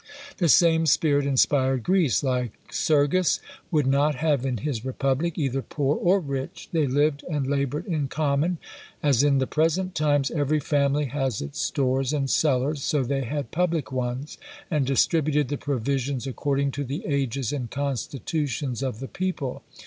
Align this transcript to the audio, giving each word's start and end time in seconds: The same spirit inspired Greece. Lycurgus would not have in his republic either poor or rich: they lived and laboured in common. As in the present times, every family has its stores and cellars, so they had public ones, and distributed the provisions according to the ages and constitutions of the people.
The 0.37 0.49
same 0.49 0.87
spirit 0.87 1.27
inspired 1.27 1.83
Greece. 1.83 2.23
Lycurgus 2.23 3.39
would 3.69 3.85
not 3.85 4.15
have 4.15 4.47
in 4.47 4.57
his 4.57 4.83
republic 4.83 5.37
either 5.37 5.61
poor 5.61 5.95
or 5.95 6.19
rich: 6.19 6.69
they 6.71 6.87
lived 6.87 7.23
and 7.29 7.45
laboured 7.45 7.85
in 7.85 8.07
common. 8.07 8.57
As 9.03 9.21
in 9.21 9.37
the 9.37 9.45
present 9.45 9.93
times, 9.93 10.31
every 10.31 10.59
family 10.59 11.05
has 11.05 11.39
its 11.39 11.61
stores 11.61 12.13
and 12.13 12.31
cellars, 12.31 12.83
so 12.83 13.03
they 13.03 13.25
had 13.25 13.51
public 13.51 13.91
ones, 13.91 14.39
and 14.71 14.87
distributed 14.87 15.49
the 15.49 15.57
provisions 15.59 16.25
according 16.25 16.71
to 16.71 16.83
the 16.83 17.05
ages 17.05 17.53
and 17.53 17.69
constitutions 17.69 18.81
of 18.81 19.01
the 19.01 19.07
people. 19.07 19.61